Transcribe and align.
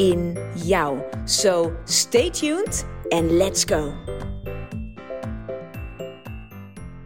in 0.00 0.38
jou. 0.54 0.98
So 1.24 1.72
stay 1.84 2.30
tuned 2.30 2.84
and 3.08 3.30
let's 3.30 3.64
go. 3.64 3.92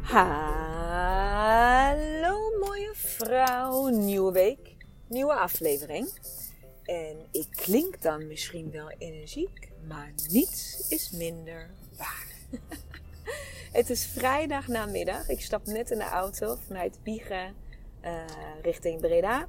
Hallo 0.02 0.98
mooie 2.60 2.90
vrouw, 2.92 3.88
nieuwe 3.88 4.32
week, 4.32 4.76
nieuwe 5.06 5.34
aflevering. 5.34 6.08
En 6.84 7.16
ik 7.30 7.46
klink 7.50 8.02
dan 8.02 8.26
misschien 8.26 8.70
wel 8.70 8.90
energiek, 8.98 9.70
maar 9.88 10.12
niets 10.30 10.88
is 10.88 11.10
minder 11.10 11.70
waar. 11.96 12.26
Het 13.78 13.90
is 13.90 14.06
vrijdag 14.06 14.68
namiddag. 14.68 15.28
Ik 15.28 15.40
stap 15.40 15.66
net 15.66 15.90
in 15.90 15.98
de 15.98 16.04
auto 16.04 16.58
vanuit 16.66 16.98
Biegen 17.02 17.54
uh, 18.04 18.24
richting 18.62 19.00
Breda. 19.00 19.48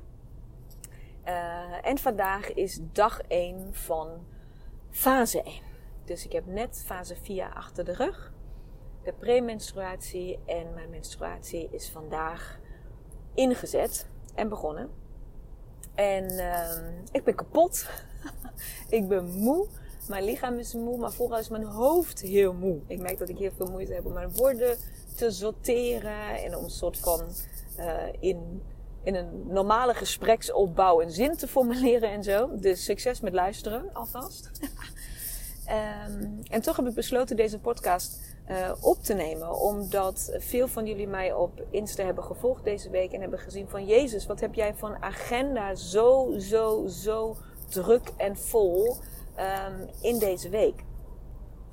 Uh, 1.27 1.87
en 1.87 1.97
vandaag 1.97 2.53
is 2.53 2.79
dag 2.91 3.21
1 3.27 3.67
van 3.71 4.25
fase 4.89 5.43
1. 5.43 5.53
Dus 6.03 6.25
ik 6.25 6.31
heb 6.31 6.45
net 6.45 6.83
fase 6.85 7.15
4 7.15 7.53
achter 7.53 7.85
de 7.85 7.93
rug. 7.93 8.33
De 9.03 9.13
premenstruatie 9.13 10.39
en 10.45 10.73
mijn 10.73 10.89
menstruatie 10.89 11.69
is 11.71 11.89
vandaag 11.89 12.59
ingezet 13.33 14.07
en 14.35 14.49
begonnen. 14.49 14.89
En 15.95 16.31
uh, 16.31 16.69
ik 17.11 17.23
ben 17.23 17.35
kapot. 17.35 17.89
ik 18.89 19.07
ben 19.07 19.25
moe. 19.25 19.67
Mijn 20.07 20.23
lichaam 20.23 20.59
is 20.59 20.73
moe, 20.73 20.97
maar 20.97 21.11
vooral 21.11 21.39
is 21.39 21.49
mijn 21.49 21.63
hoofd 21.63 22.21
heel 22.21 22.53
moe. 22.53 22.79
Ik 22.87 22.99
merk 22.99 23.17
dat 23.17 23.29
ik 23.29 23.37
heel 23.37 23.51
veel 23.55 23.71
moeite 23.71 23.93
heb 23.93 24.05
om 24.05 24.13
mijn 24.13 24.31
woorden 24.31 24.77
te 25.15 25.31
sorteren 25.31 26.43
en 26.43 26.55
om 26.55 26.63
een 26.63 26.69
soort 26.69 26.97
van 26.97 27.21
uh, 27.79 28.03
in 28.19 28.61
in 29.05 29.15
een 29.15 29.47
normale 29.47 29.93
gespreksopbouw 29.93 31.01
een 31.01 31.11
zin 31.11 31.37
te 31.37 31.47
formuleren 31.47 32.09
en 32.09 32.23
zo. 32.23 32.49
Dus 32.55 32.83
succes 32.83 33.19
met 33.19 33.33
luisteren 33.33 33.89
alvast. 33.93 34.51
um, 36.09 36.39
en 36.55 36.61
toch 36.61 36.75
heb 36.75 36.87
ik 36.87 36.93
besloten 36.93 37.35
deze 37.35 37.59
podcast 37.59 38.19
uh, 38.49 38.71
op 38.81 39.03
te 39.03 39.13
nemen. 39.13 39.59
Omdat 39.59 40.35
veel 40.37 40.67
van 40.67 40.85
jullie 40.85 41.07
mij 41.07 41.33
op 41.33 41.65
Insta 41.69 42.03
hebben 42.03 42.23
gevolgd 42.23 42.63
deze 42.63 42.89
week. 42.89 43.11
En 43.11 43.21
hebben 43.21 43.39
gezien 43.39 43.69
van 43.69 43.85
Jezus, 43.85 44.25
wat 44.25 44.39
heb 44.39 44.53
jij 44.53 44.75
van 44.75 45.01
agenda 45.03 45.75
zo, 45.75 46.35
zo, 46.39 46.87
zo 46.87 47.35
druk 47.69 48.11
en 48.17 48.37
vol 48.37 48.95
um, 49.39 49.89
in 50.01 50.19
deze 50.19 50.49
week. 50.49 50.83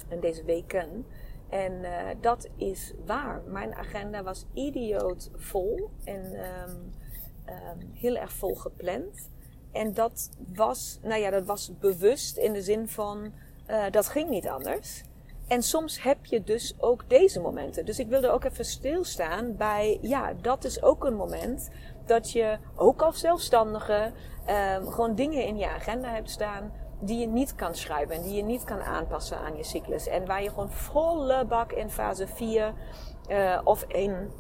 En 0.09 0.21
deze 0.21 0.45
weken. 0.45 1.07
En 1.49 1.73
uh, 1.73 1.91
dat 2.21 2.49
is 2.57 2.93
waar. 3.07 3.43
Mijn 3.47 3.75
agenda 3.75 4.23
was 4.23 4.47
idioot 4.53 5.31
vol. 5.37 5.91
En 6.05 6.25
um, 6.25 6.93
um, 7.47 7.91
heel 7.93 8.17
erg 8.17 8.33
vol 8.33 8.55
gepland. 8.55 9.31
En 9.73 9.95
dat 9.95 10.31
was, 10.55 10.99
nou 11.03 11.21
ja, 11.21 11.31
dat 11.31 11.45
was 11.45 11.79
bewust 11.79 12.37
in 12.37 12.53
de 12.53 12.63
zin 12.63 12.89
van 12.89 13.33
uh, 13.71 13.85
dat 13.91 14.09
ging 14.09 14.29
niet 14.29 14.49
anders. 14.49 15.03
En 15.49 15.63
soms 15.63 16.03
heb 16.03 16.25
je 16.25 16.43
dus 16.43 16.75
ook 16.79 17.09
deze 17.09 17.41
momenten. 17.41 17.85
Dus 17.85 17.99
ik 17.99 18.09
wilde 18.09 18.31
ook 18.31 18.45
even 18.45 18.65
stilstaan 18.65 19.57
bij, 19.57 19.99
ja, 20.01 20.33
dat 20.41 20.65
is 20.65 20.83
ook 20.83 21.05
een 21.05 21.15
moment 21.15 21.71
dat 22.07 22.31
je 22.31 22.59
ook 22.77 23.03
als 23.03 23.21
zelfstandige 23.21 24.13
um, 24.77 24.87
gewoon 24.89 25.15
dingen 25.15 25.47
in 25.47 25.57
je 25.57 25.69
agenda 25.69 26.09
hebt 26.09 26.31
staan 26.31 26.73
die 27.01 27.19
je 27.19 27.27
niet 27.27 27.55
kan 27.55 27.75
schrijven 27.75 28.15
en 28.15 28.23
die 28.23 28.35
je 28.35 28.43
niet 28.43 28.65
kan 28.65 28.81
aanpassen 28.81 29.39
aan 29.39 29.57
je 29.57 29.65
cyclus. 29.65 30.07
En 30.07 30.27
waar 30.27 30.43
je 30.43 30.49
gewoon 30.49 30.71
volle 30.71 31.45
bak 31.45 31.73
in 31.73 31.91
fase 31.91 32.27
4 32.27 32.75
uh, 33.29 33.61
of 33.65 33.83
in 33.83 34.31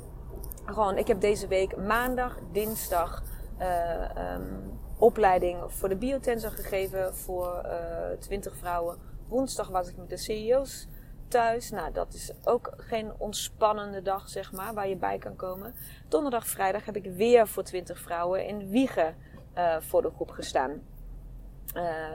gewoon, 0.65 0.97
ik 0.99 1.06
heb 1.06 1.21
deze 1.21 1.47
week 1.47 1.77
maandag, 1.77 2.39
dinsdag 2.53 3.23
uh, 3.61 4.34
um, 4.34 4.81
opleiding 4.97 5.59
voor 5.67 5.89
de 5.89 5.97
biotensor 5.97 6.50
gegeven 6.50 7.15
voor 7.15 7.62
uh, 7.65 8.12
eh, 8.12 8.19
20 8.19 8.56
vrouwen. 8.56 8.99
Woensdag 9.28 9.69
was 9.69 9.89
ik 9.89 9.97
met 9.97 10.09
de 10.09 10.17
CEO's 10.17 10.89
thuis. 11.28 11.71
Nou, 11.71 11.93
dat 11.93 12.15
is 12.15 12.33
ook 12.45 12.75
geen 12.77 13.12
ontspannende 13.19 14.03
dag, 14.03 14.28
zeg 14.28 14.53
maar, 14.53 14.75
waar 14.75 14.89
je 14.89 14.97
bij 14.97 15.19
kan 15.19 15.37
komen. 15.37 15.75
Donderdag, 16.09 16.47
vrijdag 16.47 16.84
heb 16.84 16.97
ik 16.97 17.05
weer 17.05 17.49
voor 17.49 17.62
20 17.62 17.99
vrouwen 17.99 18.47
in 18.47 18.71
Wiegen 18.71 19.17
uh, 19.59 19.77
voor 19.81 20.03
de 20.03 20.11
groep 20.11 20.31
gestaan. 20.31 20.83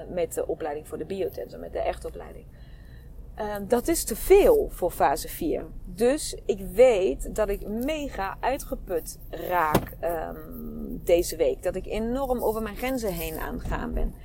met 0.09 0.34
de 0.34 0.47
opleiding 0.47 0.88
voor 0.88 0.97
de 0.97 1.06
biotensor, 1.06 1.59
met 1.59 1.74
de 1.74 1.79
echtopleiding. 1.79 2.46
Um, 3.40 3.68
dat 3.68 3.88
is 3.88 4.03
te 4.03 4.16
veel 4.16 4.68
voor 4.72 4.92
fase 4.92 5.28
4. 5.28 5.66
Dus 5.86 6.38
ik 6.46 6.59
weet 6.74 7.36
dat 7.36 7.50
ik 7.50 7.68
mega 7.68 8.38
uitgeput 8.40 9.20
raak 9.30 9.98
um, 10.02 11.02
deze 11.03 11.36
week. 11.36 11.64
Dat 11.64 11.76
ik 11.76 11.86
enorm 11.86 12.44
over 12.44 12.62
mijn 12.62 12.76
grenzen 12.76 13.14
heen 13.14 13.40
aangaan 13.40 13.94
ben. 13.94 14.16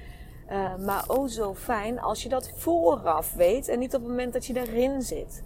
Uh, 0.51 0.77
maar 0.77 1.05
oh 1.09 1.29
zo 1.29 1.55
fijn 1.55 2.01
als 2.01 2.23
je 2.23 2.29
dat 2.29 2.53
vooraf 2.57 3.35
weet 3.35 3.69
en 3.69 3.79
niet 3.79 3.95
op 3.95 4.01
het 4.01 4.11
moment 4.11 4.33
dat 4.33 4.47
je 4.47 4.57
erin 4.57 5.03
zit. 5.03 5.43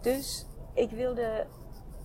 Dus 0.00 0.46
ik 0.74 0.90
wilde 0.90 1.46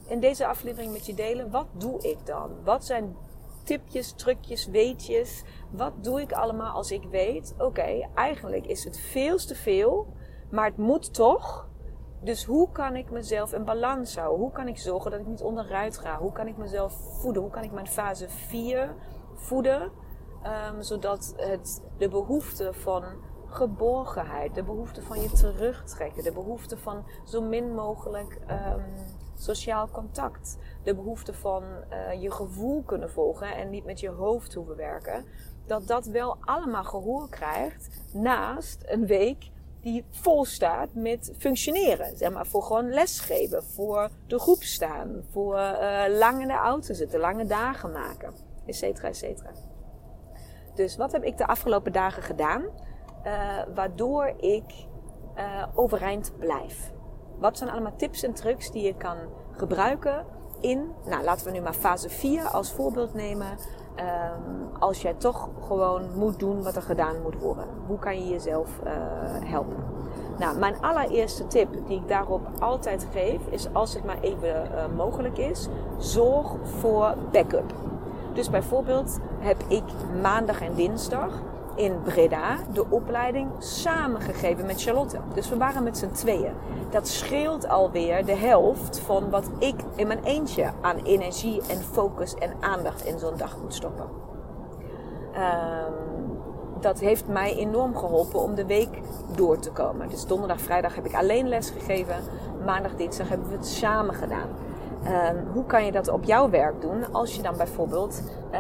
in 0.07 0.19
deze 0.19 0.45
aflevering 0.45 0.91
met 0.91 1.05
je 1.05 1.13
delen, 1.13 1.51
wat 1.51 1.67
doe 1.77 2.01
ik 2.01 2.17
dan? 2.25 2.51
Wat 2.63 2.85
zijn 2.85 3.15
tipjes, 3.63 4.11
trucjes, 4.11 4.65
weetjes. 4.65 5.43
Wat 5.69 5.93
doe 6.03 6.21
ik 6.21 6.31
allemaal 6.31 6.75
als 6.75 6.91
ik 6.91 7.03
weet, 7.03 7.55
oké, 7.57 8.09
eigenlijk 8.15 8.65
is 8.65 8.83
het 8.83 8.99
veel 8.99 9.37
te 9.37 9.55
veel, 9.55 10.07
maar 10.51 10.65
het 10.65 10.77
moet 10.77 11.13
toch. 11.13 11.67
Dus 12.21 12.45
hoe 12.45 12.71
kan 12.71 12.95
ik 12.95 13.11
mezelf 13.11 13.53
in 13.53 13.65
balans 13.65 14.15
houden? 14.15 14.39
Hoe 14.39 14.51
kan 14.51 14.67
ik 14.67 14.77
zorgen 14.77 15.11
dat 15.11 15.19
ik 15.19 15.27
niet 15.27 15.41
onderuit 15.41 15.97
ga? 15.97 16.17
Hoe 16.17 16.31
kan 16.31 16.47
ik 16.47 16.57
mezelf 16.57 16.93
voeden? 17.21 17.41
Hoe 17.41 17.51
kan 17.51 17.63
ik 17.63 17.71
mijn 17.71 17.87
fase 17.87 18.29
4 18.29 18.95
voeden? 19.35 19.91
Um, 20.71 20.81
zodat 20.81 21.33
het 21.37 21.81
de 21.97 22.09
behoefte 22.09 22.73
van 22.73 23.03
geborgenheid, 23.47 24.55
de 24.55 24.63
behoefte 24.63 25.01
van 25.01 25.21
je 25.21 25.31
terugtrekken, 25.31 26.23
de 26.23 26.31
behoefte 26.31 26.77
van 26.77 27.05
zo 27.23 27.41
min 27.41 27.73
mogelijk 27.73 28.39
um, 28.49 28.83
sociaal 29.43 29.89
contact. 29.89 30.57
De 30.83 30.95
behoefte 30.95 31.33
van 31.33 31.63
uh, 31.63 32.21
je 32.21 32.31
gevoel 32.31 32.83
kunnen 32.83 33.11
volgen 33.11 33.55
en 33.55 33.69
niet 33.69 33.85
met 33.85 33.99
je 33.99 34.09
hoofd 34.09 34.53
hoeven 34.53 34.75
werken. 34.75 35.25
Dat 35.65 35.87
dat 35.87 36.05
wel 36.05 36.37
allemaal 36.39 36.83
gehoor 36.83 37.29
krijgt 37.29 37.89
naast 38.13 38.83
een 38.85 39.05
week 39.05 39.51
die 39.81 40.05
vol 40.09 40.45
staat 40.45 40.93
met 40.93 41.33
functioneren. 41.37 42.17
Zeg 42.17 42.31
maar, 42.31 42.45
voor 42.45 42.63
gewoon 42.63 42.89
lesgeven, 42.89 43.63
voor 43.63 44.09
de 44.27 44.39
groep 44.39 44.63
staan, 44.63 45.23
voor 45.31 45.55
uh, 45.55 46.03
lang 46.07 46.41
in 46.41 46.47
de 46.47 46.53
auto 46.53 46.93
zitten, 46.93 47.19
lange 47.19 47.45
dagen 47.45 47.91
maken, 47.91 48.33
et 48.65 48.75
cetera, 48.75 49.07
et 49.07 49.17
cetera. 49.17 49.51
Dus 50.75 50.97
wat 50.97 51.11
heb 51.11 51.23
ik 51.23 51.37
de 51.37 51.47
afgelopen 51.47 51.91
dagen 51.91 52.23
gedaan, 52.23 52.61
uh, 53.25 53.61
waardoor 53.75 54.33
ik 54.37 54.63
overeind 55.73 56.37
blijf? 56.39 56.91
Wat 57.43 57.57
zijn 57.57 57.69
allemaal 57.69 57.95
tips 57.95 58.23
en 58.23 58.33
trucs 58.33 58.71
die 58.71 58.83
je 58.83 58.95
kan 58.95 59.17
gebruiken 59.51 60.25
in, 60.59 60.91
nou 61.05 61.23
laten 61.23 61.45
we 61.45 61.51
nu 61.51 61.61
maar 61.61 61.73
fase 61.73 62.09
4 62.09 62.47
als 62.47 62.71
voorbeeld 62.71 63.13
nemen. 63.13 63.47
Um, 63.47 64.79
als 64.79 65.01
jij 65.01 65.13
toch 65.13 65.49
gewoon 65.67 66.17
moet 66.17 66.39
doen 66.39 66.63
wat 66.63 66.75
er 66.75 66.81
gedaan 66.81 67.21
moet 67.21 67.39
worden. 67.39 67.65
Hoe 67.87 67.99
kan 67.99 68.23
je 68.23 68.29
jezelf 68.29 68.69
uh, 68.85 68.91
helpen? 69.49 69.83
Nou, 70.37 70.57
mijn 70.57 70.81
allereerste 70.81 71.47
tip 71.47 71.87
die 71.87 71.97
ik 71.97 72.07
daarop 72.07 72.47
altijd 72.59 73.07
geef 73.11 73.47
is 73.49 73.73
als 73.73 73.93
het 73.93 74.03
maar 74.03 74.19
even 74.21 74.71
uh, 74.71 74.85
mogelijk 74.95 75.37
is, 75.37 75.67
zorg 75.97 76.55
voor 76.63 77.15
backup. 77.31 77.73
Dus 78.33 78.49
bijvoorbeeld 78.49 79.19
heb 79.39 79.63
ik 79.67 79.83
maandag 80.21 80.61
en 80.61 80.75
dinsdag 80.75 81.41
in 81.75 82.01
Breda 82.03 82.57
de 82.73 82.85
opleiding 82.89 83.49
samengegeven 83.57 84.65
met 84.65 84.81
Charlotte. 84.81 85.19
Dus 85.33 85.49
we 85.49 85.57
waren 85.57 85.83
met 85.83 85.97
z'n 85.97 86.11
tweeën. 86.11 86.53
Dat 86.89 87.07
scheelt 87.07 87.67
alweer 87.67 88.25
de 88.25 88.35
helft 88.35 88.99
van 88.99 89.29
wat 89.29 89.49
ik 89.59 89.75
in 89.95 90.07
mijn 90.07 90.23
eentje 90.23 90.71
aan 90.81 90.97
energie 90.97 91.61
en 91.69 91.81
focus 91.81 92.33
en 92.33 92.53
aandacht 92.59 93.05
in 93.05 93.19
zo'n 93.19 93.37
dag 93.37 93.57
moet 93.61 93.73
stoppen. 93.73 94.05
Um, 95.35 96.13
dat 96.83 96.99
heeft 96.99 97.27
mij 97.27 97.55
enorm 97.55 97.97
geholpen 97.97 98.39
om 98.39 98.55
de 98.55 98.65
week 98.65 98.99
door 99.35 99.59
te 99.59 99.71
komen. 99.71 100.09
Dus 100.09 100.25
donderdag, 100.25 100.61
vrijdag 100.61 100.95
heb 100.95 101.05
ik 101.05 101.13
alleen 101.13 101.47
les 101.47 101.69
gegeven. 101.69 102.15
Maandag, 102.65 102.95
dinsdag 102.95 103.29
hebben 103.29 103.49
we 103.49 103.55
het 103.55 103.67
samen 103.67 104.15
gedaan. 104.15 104.49
Ehm, 105.03 105.35
hoe 105.53 105.65
kan 105.65 105.85
je 105.85 105.91
dat 105.91 106.07
op 106.07 106.23
jouw 106.23 106.49
werk 106.49 106.81
doen 106.81 107.13
als 107.13 107.35
je 107.35 107.41
dan 107.41 107.57
bijvoorbeeld 107.57 108.21
uh, 108.51 108.59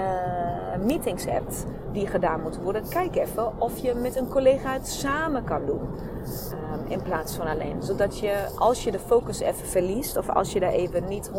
meetings 0.85 1.25
hebt 1.25 1.65
die 1.91 2.07
gedaan 2.07 2.41
moeten 2.41 2.61
worden? 2.61 2.89
Kijk 2.89 3.15
even 3.15 3.61
of 3.61 3.77
je 3.77 3.93
met 3.93 4.15
een 4.15 4.27
collega 4.27 4.73
het 4.73 4.87
samen 4.87 5.43
kan 5.43 5.65
doen 5.65 5.81
um, 5.81 6.85
in 6.87 7.01
plaats 7.01 7.35
van 7.35 7.47
alleen. 7.47 7.83
Zodat 7.83 8.19
je 8.19 8.47
als 8.57 8.83
je 8.83 8.91
de 8.91 8.99
focus 8.99 9.39
even 9.39 9.67
verliest 9.67 10.17
of 10.17 10.29
als 10.29 10.53
je 10.53 10.59
daar 10.59 10.71
even 10.71 11.07
niet 11.07 11.31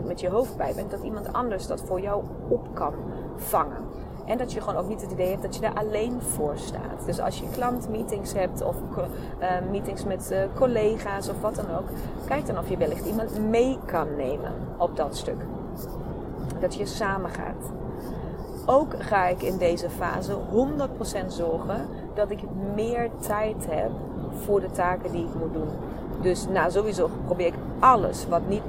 100% 0.00 0.04
met 0.04 0.20
je 0.20 0.28
hoofd 0.28 0.56
bij 0.56 0.72
bent, 0.74 0.90
dat 0.90 1.02
iemand 1.02 1.32
anders 1.32 1.66
dat 1.66 1.80
voor 1.80 2.00
jou 2.00 2.24
op 2.48 2.74
kan 2.74 2.94
vangen. 3.36 3.84
En 4.28 4.38
dat 4.38 4.52
je 4.52 4.60
gewoon 4.60 4.80
ook 4.80 4.88
niet 4.88 5.00
het 5.00 5.10
idee 5.10 5.30
hebt 5.30 5.42
dat 5.42 5.54
je 5.54 5.60
daar 5.60 5.74
alleen 5.74 6.20
voor 6.20 6.52
staat. 6.56 7.06
Dus 7.06 7.20
als 7.20 7.38
je 7.38 7.48
klantmeetings 7.50 8.32
hebt 8.32 8.62
of 8.62 8.76
uh, 8.98 9.06
meetings 9.70 10.04
met 10.04 10.28
uh, 10.32 10.38
collega's 10.54 11.28
of 11.28 11.40
wat 11.40 11.54
dan 11.54 11.76
ook. 11.76 11.88
Kijk 12.26 12.46
dan 12.46 12.58
of 12.58 12.68
je 12.68 12.76
wellicht 12.76 13.06
iemand 13.06 13.48
mee 13.48 13.78
kan 13.84 14.16
nemen 14.16 14.52
op 14.76 14.96
dat 14.96 15.16
stuk. 15.16 15.40
Dat 16.60 16.74
je 16.74 16.86
samen 16.86 17.30
gaat. 17.30 17.72
Ook 18.66 18.94
ga 18.98 19.26
ik 19.26 19.42
in 19.42 19.58
deze 19.58 19.90
fase 19.90 20.36
100% 21.24 21.26
zorgen 21.26 21.86
dat 22.14 22.30
ik 22.30 22.40
meer 22.74 23.10
tijd 23.20 23.66
heb 23.68 23.90
voor 24.44 24.60
de 24.60 24.70
taken 24.70 25.12
die 25.12 25.24
ik 25.24 25.34
moet 25.34 25.52
doen. 25.52 25.68
Dus 26.20 26.46
nou, 26.48 26.70
sowieso 26.70 27.10
probeer 27.24 27.46
ik 27.46 27.54
alles 27.78 28.28
wat 28.28 28.48
niet 28.48 28.62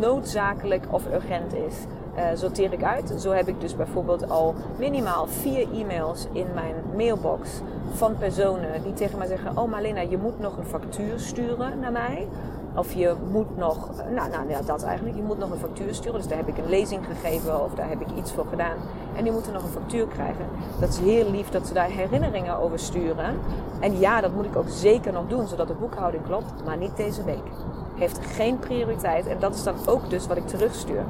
noodzakelijk 0.00 0.84
of 0.90 1.06
urgent 1.06 1.54
is 1.54 1.74
uh, 2.16 2.22
sorteer 2.34 2.72
ik 2.72 2.82
uit. 2.82 3.14
Zo 3.18 3.30
heb 3.30 3.48
ik 3.48 3.60
dus 3.60 3.76
bijvoorbeeld 3.76 4.30
al 4.30 4.54
minimaal 4.78 5.26
vier 5.26 5.66
e-mails 5.72 6.26
in 6.32 6.46
mijn 6.54 6.74
mailbox 6.96 7.50
van 7.94 8.16
personen 8.16 8.82
die 8.82 8.92
tegen 8.92 9.18
mij 9.18 9.26
zeggen: 9.26 9.58
Oh 9.58 9.70
Malena, 9.70 10.00
je 10.00 10.18
moet 10.18 10.40
nog 10.40 10.56
een 10.56 10.66
factuur 10.66 11.20
sturen 11.20 11.78
naar 11.78 11.92
mij. 11.92 12.28
Of 12.74 12.92
je 12.92 13.14
moet 13.30 13.56
nog, 13.56 13.88
nou, 14.14 14.30
nou 14.30 14.48
ja, 14.48 14.60
dat 14.62 14.82
eigenlijk, 14.82 15.16
je 15.16 15.22
moet 15.22 15.38
nog 15.38 15.50
een 15.50 15.58
factuur 15.58 15.94
sturen. 15.94 16.18
Dus 16.18 16.28
daar 16.28 16.38
heb 16.38 16.48
ik 16.48 16.58
een 16.58 16.68
lezing 16.68 17.04
gegeven 17.06 17.64
of 17.64 17.74
daar 17.74 17.88
heb 17.88 18.00
ik 18.00 18.06
iets 18.16 18.32
voor 18.32 18.46
gedaan. 18.46 18.76
En 19.16 19.22
die 19.22 19.32
moeten 19.32 19.52
nog 19.52 19.62
een 19.62 19.68
factuur 19.68 20.06
krijgen. 20.06 20.46
Dat 20.80 20.88
is 20.88 20.98
heel 20.98 21.30
lief 21.30 21.48
dat 21.48 21.66
ze 21.66 21.74
daar 21.74 21.88
herinneringen 21.88 22.58
over 22.58 22.78
sturen. 22.78 23.38
En 23.80 23.98
ja, 23.98 24.20
dat 24.20 24.34
moet 24.34 24.44
ik 24.44 24.56
ook 24.56 24.68
zeker 24.68 25.12
nog 25.12 25.28
doen, 25.28 25.46
zodat 25.48 25.68
de 25.68 25.74
boekhouding 25.74 26.24
klopt. 26.24 26.64
Maar 26.64 26.76
niet 26.76 26.96
deze 26.96 27.24
week. 27.24 27.46
Heeft 27.94 28.18
geen 28.26 28.58
prioriteit. 28.58 29.26
En 29.26 29.38
dat 29.38 29.54
is 29.54 29.62
dan 29.62 29.74
ook 29.86 30.10
dus 30.10 30.26
wat 30.26 30.36
ik 30.36 30.46
terugstuur. 30.46 31.04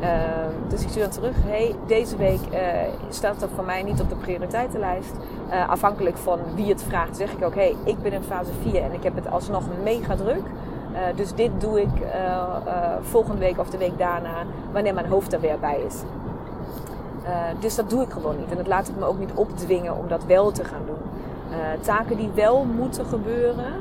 Ehm, 0.00 0.52
dus 0.68 0.82
ik 0.82 0.88
stuur 0.88 1.02
dan 1.02 1.10
terug, 1.10 1.36
hey, 1.44 1.74
deze 1.86 2.16
week 2.16 2.40
uh, 2.52 2.58
staat 3.08 3.40
dat 3.40 3.48
voor 3.54 3.64
mij 3.64 3.82
niet 3.82 4.00
op 4.00 4.08
de 4.08 4.14
prioriteitenlijst. 4.14 5.14
Uh, 5.50 5.68
afhankelijk 5.68 6.16
van 6.16 6.38
wie 6.54 6.68
het 6.68 6.82
vraagt, 6.82 7.16
zeg 7.16 7.32
ik 7.32 7.44
ook, 7.44 7.54
hey, 7.54 7.76
ik 7.84 8.02
ben 8.02 8.12
in 8.12 8.22
fase 8.22 8.50
4 8.62 8.82
en 8.82 8.92
ik 8.92 9.02
heb 9.02 9.14
het 9.14 9.30
alsnog 9.30 9.62
mega 9.82 10.16
druk. 10.16 10.42
Dus 11.14 11.34
dit 11.34 11.50
doe 11.58 11.80
ik 11.80 11.88
volgende 13.00 13.38
week 13.38 13.58
of 13.58 13.70
de 13.70 13.78
week 13.78 13.98
daarna, 13.98 14.44
wanneer 14.72 14.94
mijn 14.94 15.06
hoofd 15.06 15.32
er 15.32 15.40
weer 15.40 15.58
bij 15.58 15.80
is. 15.86 16.02
dus 17.60 17.74
dat 17.74 17.90
doe 17.90 18.02
ik 18.02 18.10
gewoon 18.10 18.36
niet. 18.36 18.50
En 18.50 18.56
dat 18.56 18.66
laat 18.66 18.88
ik 18.88 18.96
me 18.98 19.04
ook 19.04 19.18
niet 19.18 19.32
opdwingen 19.34 19.96
om 19.96 20.08
dat 20.08 20.24
wel 20.24 20.50
te 20.50 20.64
gaan 20.64 20.82
doen. 20.86 20.98
taken 21.80 22.16
die 22.16 22.30
wel 22.34 22.64
moeten 22.64 23.06
gebeuren, 23.06 23.72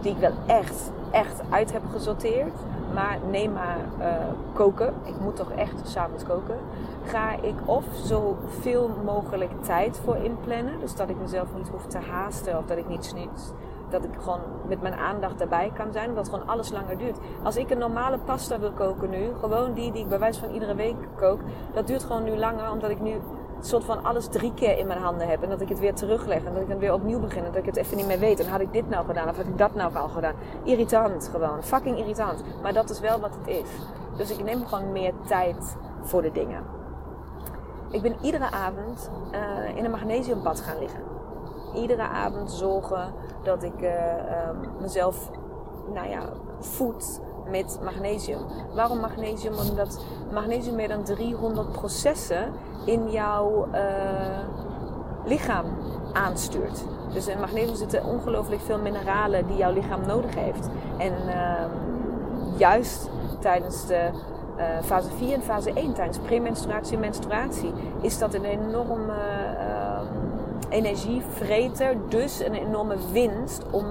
die 0.00 0.12
ik 0.12 0.18
wel 0.18 0.32
echt, 0.46 0.90
echt 1.10 1.40
uit 1.50 1.72
heb 1.72 1.82
gesorteerd 1.92 2.54
maar 2.94 3.18
neem 3.30 3.52
maar 3.52 3.78
uh, 3.98 4.06
koken. 4.52 4.94
Ik 5.04 5.20
moet 5.20 5.36
toch 5.36 5.52
echt 5.52 5.88
s'avonds 5.88 6.24
koken. 6.24 6.56
Ga 7.04 7.32
ik 7.32 7.54
of 7.64 7.84
zoveel 7.92 8.90
mogelijk 9.04 9.62
tijd 9.62 10.00
voor 10.04 10.16
inplannen. 10.16 10.80
Dus 10.80 10.96
dat 10.96 11.08
ik 11.08 11.16
mezelf 11.20 11.48
niet 11.56 11.68
hoef 11.68 11.86
te 11.86 11.98
haasten 11.98 12.58
of 12.58 12.66
dat 12.66 12.76
ik 12.76 12.88
niet 12.88 13.04
sniet. 13.04 13.54
Dat 13.88 14.04
ik 14.04 14.10
gewoon 14.18 14.40
met 14.68 14.82
mijn 14.82 14.94
aandacht 14.94 15.40
erbij 15.40 15.70
kan 15.74 15.92
zijn. 15.92 16.08
Omdat 16.08 16.28
gewoon 16.28 16.46
alles 16.46 16.70
langer 16.70 16.98
duurt. 16.98 17.18
Als 17.42 17.56
ik 17.56 17.70
een 17.70 17.78
normale 17.78 18.18
pasta 18.18 18.58
wil 18.58 18.72
koken 18.72 19.10
nu. 19.10 19.26
Gewoon 19.40 19.72
die 19.72 19.92
die 19.92 20.02
ik 20.02 20.08
bij 20.08 20.18
wijze 20.18 20.40
van 20.40 20.50
iedere 20.50 20.74
week 20.74 20.96
kook. 21.16 21.40
Dat 21.72 21.86
duurt 21.86 22.04
gewoon 22.04 22.24
nu 22.24 22.36
langer. 22.36 22.70
Omdat 22.70 22.90
ik 22.90 23.00
nu 23.00 23.20
soort 23.66 23.84
van 23.84 24.04
alles 24.04 24.26
drie 24.26 24.54
keer 24.54 24.78
in 24.78 24.86
mijn 24.86 25.00
handen 25.00 25.28
heb. 25.28 25.42
En 25.42 25.48
dat 25.48 25.60
ik 25.60 25.68
het 25.68 25.78
weer 25.78 25.94
terugleg. 25.94 26.44
En 26.44 26.52
dat 26.52 26.62
ik 26.62 26.68
dan 26.68 26.78
weer 26.78 26.92
opnieuw 26.92 27.20
begin. 27.20 27.44
En 27.44 27.52
dat 27.52 27.56
ik 27.56 27.66
het 27.66 27.76
even 27.76 27.96
niet 27.96 28.06
meer 28.06 28.18
weet. 28.18 28.40
En 28.40 28.48
had 28.48 28.60
ik 28.60 28.72
dit 28.72 28.88
nou 28.88 29.06
gedaan? 29.06 29.28
Of 29.28 29.36
had 29.36 29.46
ik 29.46 29.58
dat 29.58 29.74
nou 29.74 29.94
al 29.94 30.08
gedaan? 30.08 30.34
Irritant 30.62 31.28
gewoon. 31.32 31.62
Fucking 31.62 31.98
irritant. 31.98 32.44
Maar 32.62 32.72
dat 32.72 32.90
is 32.90 33.00
wel 33.00 33.20
wat 33.20 33.34
het 33.38 33.46
is. 33.56 33.68
Dus 34.16 34.30
ik 34.30 34.44
neem 34.44 34.66
gewoon 34.66 34.92
meer 34.92 35.12
tijd 35.26 35.76
voor 36.02 36.22
de 36.22 36.32
dingen. 36.32 36.62
Ik 37.90 38.02
ben 38.02 38.16
iedere 38.22 38.50
avond 38.50 39.10
uh, 39.32 39.76
in 39.76 39.84
een 39.84 39.90
magnesiumbad 39.90 40.60
gaan 40.60 40.78
liggen. 40.78 41.00
Iedere 41.74 42.02
avond 42.02 42.50
zorgen 42.50 43.12
dat 43.42 43.62
ik 43.62 43.80
uh, 43.80 43.90
uh, 43.90 44.48
mezelf, 44.80 45.30
nou 45.92 46.08
ja, 46.08 46.22
voed 46.60 47.20
met 47.50 47.78
magnesium. 47.82 48.40
Waarom 48.74 49.00
magnesium? 49.00 49.54
Omdat 49.70 50.04
magnesium 50.32 50.74
meer 50.74 50.88
dan 50.88 51.02
300 51.02 51.72
processen 51.72 52.52
in 52.84 53.10
jouw 53.10 53.68
uh, 53.74 53.80
lichaam 55.24 55.66
aanstuurt. 56.12 56.84
Dus 57.12 57.26
in 57.26 57.40
magnesium 57.40 57.76
zitten 57.76 58.04
ongelooflijk 58.04 58.60
veel 58.60 58.78
mineralen 58.78 59.46
die 59.46 59.56
jouw 59.56 59.72
lichaam 59.72 60.06
nodig 60.06 60.34
heeft. 60.34 60.68
En 60.98 61.12
uh, 61.26 61.64
juist 62.56 63.08
tijdens 63.38 63.86
de 63.86 64.10
uh, 64.56 64.64
fase 64.84 65.10
4 65.16 65.32
en 65.34 65.42
fase 65.42 65.72
1, 65.72 65.92
tijdens 65.92 66.18
premenstruatie 66.18 66.94
en 66.94 67.00
menstruatie, 67.00 67.72
is 68.00 68.18
dat 68.18 68.34
een 68.34 68.44
enorme 68.44 69.14
ehm, 69.58 70.06
energievreter. 70.68 71.96
Dus 72.08 72.40
een 72.40 72.54
enorme 72.54 72.96
winst 73.12 73.62
om 73.70 73.84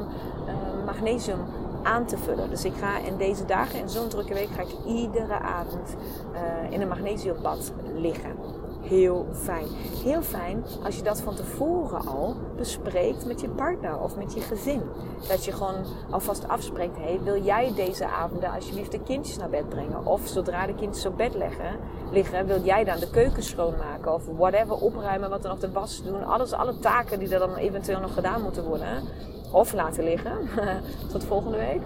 magnesium 0.85 1.39
aan 1.83 2.05
te 2.05 2.17
vullen. 2.17 2.49
Dus 2.49 2.65
ik 2.65 2.73
ga 2.79 2.97
in 2.97 3.17
deze 3.17 3.45
dagen, 3.45 3.79
in 3.79 3.89
zo'n 3.89 4.07
drukke 4.07 4.33
week, 4.33 4.49
ga 4.55 4.61
ik 4.61 4.75
iedere 4.85 5.39
avond 5.39 5.95
uh, 6.33 6.71
in 6.71 6.81
een 6.81 6.87
magnesiumbad 6.87 7.71
liggen. 7.95 8.35
Heel 8.81 9.25
fijn. 9.33 9.67
Heel 10.03 10.21
fijn 10.21 10.63
als 10.83 10.95
je 10.95 11.03
dat 11.03 11.21
van 11.21 11.35
tevoren 11.35 12.07
al 12.07 12.35
bespreekt 12.57 13.25
met 13.25 13.41
je 13.41 13.49
partner 13.49 13.99
of 13.99 14.15
met 14.15 14.33
je 14.33 14.41
gezin. 14.41 14.81
Dat 15.27 15.45
je 15.45 15.51
gewoon 15.51 15.85
alvast 16.09 16.47
afspreekt: 16.47 16.97
hey, 16.97 17.19
wil 17.23 17.43
jij 17.43 17.73
deze 17.75 18.05
avonden 18.05 18.51
alsjeblieft 18.51 18.91
de 18.91 19.03
kindjes 19.03 19.37
naar 19.37 19.49
bed 19.49 19.69
brengen? 19.69 20.05
Of 20.05 20.27
zodra 20.27 20.65
de 20.65 20.75
kindjes 20.75 21.05
op 21.05 21.17
bed 21.17 21.35
leggen, 21.35 21.79
liggen, 22.11 22.45
wil 22.45 22.61
jij 22.61 22.83
dan 22.83 22.99
de 22.99 23.09
keuken 23.09 23.43
schoonmaken? 23.43 24.13
Of 24.13 24.23
whatever, 24.37 24.75
opruimen, 24.75 25.29
wat 25.29 25.41
dan 25.41 25.51
nog 25.51 25.59
de 25.59 25.71
was 25.71 26.03
doen. 26.03 26.25
Alles, 26.25 26.53
alle 26.53 26.79
taken 26.79 27.19
die 27.19 27.33
er 27.33 27.39
dan 27.39 27.55
eventueel 27.55 27.99
nog 27.99 28.13
gedaan 28.13 28.41
moeten 28.41 28.63
worden 28.63 29.03
of 29.51 29.73
laten 29.73 30.03
liggen 30.03 30.37
tot 31.11 31.23
volgende 31.23 31.57
week. 31.57 31.81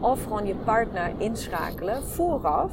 Of 0.00 0.22
gewoon 0.22 0.46
je 0.46 0.54
partner 0.54 1.12
inschakelen 1.18 2.02
vooraf. 2.02 2.72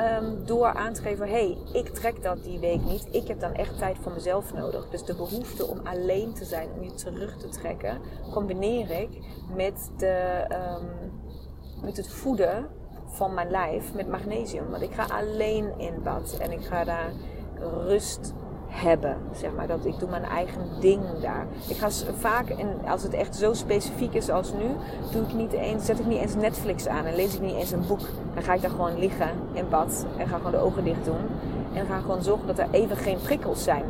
Um, 0.00 0.46
door 0.46 0.66
aan 0.66 0.92
te 0.92 1.02
geven: 1.02 1.28
hey, 1.28 1.56
ik 1.72 1.88
trek 1.88 2.22
dat 2.22 2.44
die 2.44 2.58
week 2.58 2.82
niet. 2.82 3.08
Ik 3.10 3.28
heb 3.28 3.40
dan 3.40 3.54
echt 3.54 3.78
tijd 3.78 3.96
voor 4.00 4.12
mezelf 4.12 4.54
nodig. 4.54 4.88
Dus 4.88 5.04
de 5.04 5.14
behoefte 5.14 5.66
om 5.66 5.80
alleen 5.84 6.32
te 6.34 6.44
zijn, 6.44 6.68
om 6.76 6.82
je 6.82 6.94
terug 6.94 7.36
te 7.36 7.48
trekken, 7.48 8.00
combineer 8.32 8.90
ik 8.90 9.08
met, 9.54 9.90
de, 9.96 10.46
um, 10.50 11.12
met 11.82 11.96
het 11.96 12.08
voeden 12.08 12.66
van 13.06 13.34
mijn 13.34 13.50
lijf 13.50 13.94
met 13.94 14.08
magnesium. 14.08 14.70
Want 14.70 14.82
ik 14.82 14.92
ga 14.92 15.04
alleen 15.04 15.78
in 15.78 16.02
bad 16.02 16.36
en 16.40 16.52
ik 16.52 16.64
ga 16.64 16.84
daar 16.84 17.12
rust 17.60 18.34
hebben. 18.80 19.16
Zeg 19.32 19.50
maar. 19.56 19.66
dat, 19.66 19.84
ik 19.84 19.98
doe 19.98 20.08
mijn 20.08 20.24
eigen 20.24 20.60
ding 20.80 21.02
daar. 21.20 21.46
Ik 21.68 21.76
ga 21.76 21.88
vaak, 22.18 22.48
en 22.48 22.68
als 22.88 23.02
het 23.02 23.14
echt 23.14 23.36
zo 23.36 23.52
specifiek 23.52 24.12
is 24.12 24.30
als 24.30 24.52
nu, 24.52 24.66
doe 25.12 25.22
ik 25.22 25.34
niet 25.34 25.52
eens, 25.52 25.84
zet 25.84 25.98
ik 25.98 26.06
niet 26.06 26.20
eens 26.20 26.34
Netflix 26.34 26.86
aan 26.86 27.04
en 27.04 27.14
lees 27.14 27.34
ik 27.34 27.40
niet 27.40 27.54
eens 27.54 27.70
een 27.70 27.86
boek. 27.86 28.00
Dan 28.34 28.42
ga 28.42 28.54
ik 28.54 28.60
daar 28.60 28.70
gewoon 28.70 28.98
liggen 28.98 29.30
in 29.52 29.64
bad 29.70 30.06
en 30.16 30.28
ga 30.28 30.36
gewoon 30.36 30.52
de 30.52 30.58
ogen 30.58 30.84
dicht 30.84 31.04
doen. 31.04 31.26
En 31.72 31.86
ga 31.86 31.98
gewoon 31.98 32.22
zorgen 32.22 32.46
dat 32.46 32.58
er 32.58 32.68
even 32.70 32.96
geen 32.96 33.18
prikkels 33.22 33.62
zijn. 33.62 33.82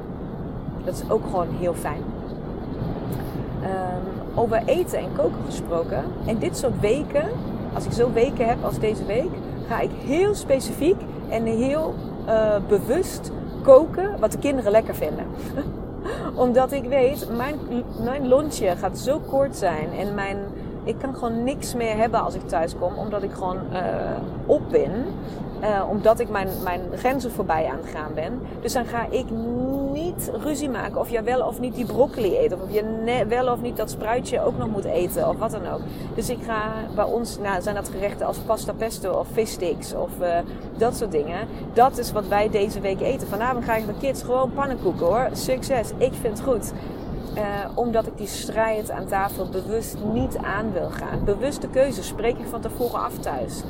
Dat 0.84 0.94
is 0.94 1.10
ook 1.10 1.24
gewoon 1.24 1.48
heel 1.58 1.74
fijn. 1.74 2.02
Um, 3.62 4.38
over 4.38 4.62
eten 4.64 4.98
en 4.98 5.12
koken 5.16 5.44
gesproken. 5.44 6.04
En 6.26 6.38
dit 6.38 6.56
soort 6.56 6.80
weken, 6.80 7.28
als 7.74 7.84
ik 7.84 7.92
zo 7.92 8.12
weken 8.12 8.48
heb 8.48 8.64
als 8.64 8.78
deze 8.78 9.04
week, 9.04 9.30
ga 9.68 9.80
ik 9.80 9.90
heel 10.04 10.34
specifiek 10.34 11.00
en 11.28 11.44
heel 11.44 11.94
uh, 12.28 12.56
bewust 12.68 13.30
koken 13.68 14.18
wat 14.18 14.32
de 14.32 14.38
kinderen 14.38 14.72
lekker 14.72 14.94
vinden. 14.94 15.26
Omdat 16.44 16.72
ik 16.72 16.84
weet, 16.84 17.28
mijn, 17.36 17.54
mijn 18.04 18.28
lunchje 18.28 18.76
gaat 18.76 18.98
zo 18.98 19.18
kort 19.18 19.56
zijn 19.56 19.92
en 19.98 20.14
mijn, 20.14 20.38
ik 20.88 20.98
kan 20.98 21.14
gewoon 21.14 21.44
niks 21.44 21.74
meer 21.74 21.96
hebben 21.96 22.22
als 22.22 22.34
ik 22.34 22.48
thuis 22.48 22.74
kom, 22.78 22.94
omdat 22.94 23.22
ik 23.22 23.32
gewoon 23.32 23.58
uh, 23.72 23.80
op 24.46 24.62
ben. 24.70 24.92
Uh, 25.62 25.88
omdat 25.90 26.20
ik 26.20 26.28
mijn, 26.28 26.48
mijn 26.62 26.80
grenzen 26.94 27.30
voorbij 27.30 27.66
aan 27.66 27.76
het 27.76 27.90
gaan 27.94 28.14
ben. 28.14 28.40
Dus 28.60 28.72
dan 28.72 28.84
ga 28.84 29.06
ik 29.10 29.24
niet 29.92 30.30
ruzie 30.42 30.68
maken 30.68 31.00
of 31.00 31.10
je 31.10 31.22
wel 31.22 31.46
of 31.46 31.60
niet 31.60 31.74
die 31.74 31.86
broccoli 31.86 32.38
eet. 32.38 32.52
Of 32.52 32.60
of 32.60 32.72
je 32.72 33.24
wel 33.28 33.52
of 33.52 33.60
niet 33.60 33.76
dat 33.76 33.90
spruitje 33.90 34.40
ook 34.40 34.58
nog 34.58 34.68
moet 34.68 34.84
eten. 34.84 35.28
Of 35.28 35.38
wat 35.38 35.50
dan 35.50 35.68
ook. 35.72 35.80
Dus 36.14 36.30
ik 36.30 36.38
ga 36.46 36.62
bij 36.94 37.04
ons, 37.04 37.38
nou, 37.38 37.62
zijn 37.62 37.74
dat 37.74 37.88
gerechten 37.88 38.26
als 38.26 38.38
pasta 38.38 38.72
pesto 38.72 39.12
of 39.12 39.26
sticks 39.44 39.94
of 39.94 40.10
uh, 40.20 40.38
dat 40.76 40.96
soort 40.96 41.12
dingen. 41.12 41.48
Dat 41.72 41.98
is 41.98 42.12
wat 42.12 42.28
wij 42.28 42.50
deze 42.50 42.80
week 42.80 43.00
eten. 43.00 43.28
Vanavond 43.28 43.68
ik 43.68 43.86
de 43.86 43.94
kids 44.00 44.22
gewoon 44.22 44.52
pannenkoeken 44.52 45.06
hoor. 45.06 45.28
Succes. 45.32 45.90
Ik 45.96 46.12
vind 46.20 46.38
het 46.38 46.46
goed. 46.46 46.72
Uh, 47.38 47.44
omdat 47.74 48.06
ik 48.06 48.16
die 48.16 48.26
strijd 48.26 48.90
aan 48.90 49.06
tafel 49.06 49.48
bewust 49.48 49.96
niet 50.12 50.36
aan 50.36 50.72
wil 50.72 50.90
gaan. 50.90 51.24
Bewuste 51.24 51.68
keuze 51.68 52.02
spreek 52.02 52.38
ik 52.38 52.46
van 52.46 52.60
tevoren 52.60 53.00
af 53.00 53.18
thuis 53.18 53.62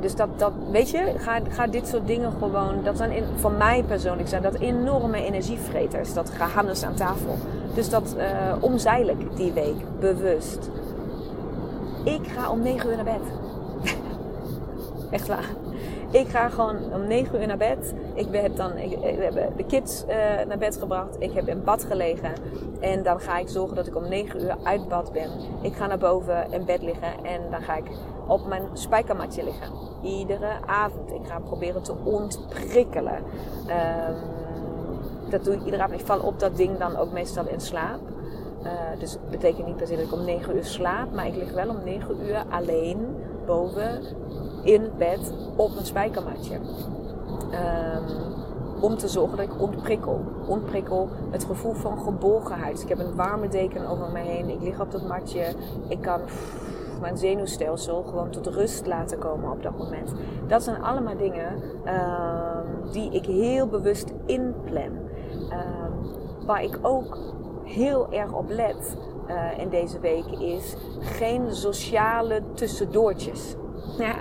dus 0.00 0.14
dat, 0.14 0.28
dat, 0.36 0.52
weet 0.70 0.90
je, 0.90 1.12
ga, 1.16 1.40
ga 1.48 1.66
dit 1.66 1.88
soort 1.88 2.06
dingen 2.06 2.32
gewoon, 2.38 2.84
dat 2.84 2.96
zijn 2.96 3.10
in, 3.10 3.24
voor 3.36 3.52
mij 3.52 3.82
persoonlijk 3.82 4.28
zijn 4.28 4.42
dat 4.42 4.54
enorme 4.54 5.24
energievreters. 5.24 6.14
Dat 6.14 6.30
gehannes 6.30 6.82
aan 6.82 6.94
tafel. 6.94 7.36
Dus 7.74 7.90
dat 7.90 8.14
uh, 8.16 8.24
omzeil 8.60 9.08
ik 9.08 9.36
die 9.36 9.52
week, 9.52 9.76
bewust. 10.00 10.70
Ik 12.04 12.20
ga 12.36 12.50
om 12.50 12.62
9 12.62 12.90
uur 12.90 12.96
naar 12.96 13.04
bed. 13.04 13.20
Echt 15.10 15.26
waar. 15.26 15.48
Ik 16.10 16.28
ga 16.28 16.48
gewoon 16.48 16.92
om 16.92 17.06
9 17.06 17.40
uur 17.40 17.46
naar 17.46 17.56
bed. 17.56 17.94
Ik 18.14 18.26
heb 18.30 18.56
dan 18.56 18.72
we 18.72 19.18
hebben 19.20 19.52
de 19.56 19.64
kids 19.64 20.04
uh, 20.08 20.14
naar 20.46 20.58
bed 20.58 20.76
gebracht. 20.76 21.16
Ik 21.18 21.32
heb 21.32 21.48
in 21.48 21.64
bad 21.64 21.84
gelegen. 21.84 22.32
En 22.80 23.02
dan 23.02 23.20
ga 23.20 23.38
ik 23.38 23.48
zorgen 23.48 23.76
dat 23.76 23.86
ik 23.86 23.96
om 23.96 24.08
9 24.08 24.42
uur 24.42 24.56
uit 24.62 24.88
bad 24.88 25.12
ben. 25.12 25.30
Ik 25.62 25.74
ga 25.74 25.86
naar 25.86 25.98
boven 25.98 26.52
in 26.52 26.64
bed 26.64 26.82
liggen. 26.82 27.24
En 27.24 27.40
dan 27.50 27.62
ga 27.62 27.76
ik 27.76 27.90
op 28.26 28.46
mijn 28.46 28.62
spijkermatje 28.72 29.44
liggen. 29.44 29.68
Iedere 30.02 30.50
avond. 30.66 31.12
Ik 31.12 31.26
ga 31.26 31.38
proberen 31.38 31.82
te 31.82 31.94
ontprikkelen. 32.04 33.16
Um, 33.16 34.16
dat 35.30 35.44
doe 35.44 35.54
ik 35.54 35.64
iedere 35.64 35.82
avond. 35.82 36.00
Ik 36.00 36.06
val 36.06 36.20
op 36.20 36.40
dat 36.40 36.56
ding 36.56 36.78
dan 36.78 36.96
ook 36.96 37.12
meestal 37.12 37.46
in 37.46 37.60
slaap. 37.60 38.00
Uh, 38.62 38.70
dus 38.98 39.12
het 39.12 39.30
betekent 39.30 39.66
niet 39.66 39.78
dat 39.78 39.90
ik 39.90 40.12
om 40.12 40.24
9 40.24 40.56
uur 40.56 40.64
slaap. 40.64 41.12
Maar 41.12 41.26
ik 41.26 41.36
lig 41.36 41.52
wel 41.52 41.68
om 41.68 41.84
9 41.84 42.16
uur 42.26 42.44
alleen 42.50 43.16
boven 43.46 44.02
in 44.62 44.90
bed 44.98 45.32
op 45.56 45.74
mijn 45.74 45.86
spijkermatje. 45.86 46.54
Um, 46.54 48.36
om 48.80 48.96
te 48.96 49.08
zorgen 49.08 49.36
dat 49.36 49.46
ik 49.46 49.60
ontprikkel. 49.60 50.20
Ontprikkel 50.46 51.08
het 51.30 51.44
gevoel 51.44 51.72
van 51.72 51.98
geborgenheid. 51.98 52.82
Ik 52.82 52.88
heb 52.88 52.98
een 52.98 53.14
warme 53.14 53.48
deken 53.48 53.86
over 53.86 54.10
me 54.12 54.18
heen. 54.18 54.48
Ik 54.48 54.62
lig 54.62 54.80
op 54.80 54.90
dat 54.90 55.06
matje. 55.06 55.54
Ik 55.88 56.00
kan 56.00 56.20
mijn 57.00 57.18
zenuwstelsel 57.18 58.02
gewoon 58.02 58.30
tot 58.30 58.46
rust 58.46 58.86
laten 58.86 59.18
komen 59.18 59.50
op 59.50 59.62
dat 59.62 59.78
moment. 59.78 60.12
Dat 60.46 60.62
zijn 60.62 60.82
allemaal 60.82 61.16
dingen 61.16 61.62
uh, 61.84 62.92
die 62.92 63.10
ik 63.10 63.24
heel 63.24 63.66
bewust 63.66 64.12
inplan. 64.26 64.92
Uh, 65.50 65.56
waar 66.46 66.62
ik 66.62 66.78
ook 66.82 67.18
heel 67.64 68.12
erg 68.12 68.32
op 68.32 68.48
let 68.48 68.96
uh, 69.28 69.58
in 69.58 69.68
deze 69.68 70.00
week 70.00 70.26
is 70.26 70.76
geen 71.00 71.54
sociale 71.54 72.42
tussendoortjes. 72.54 73.54
Ja, 73.98 74.14